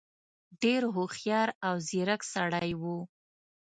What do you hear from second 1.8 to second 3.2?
ځيرک سړی وو.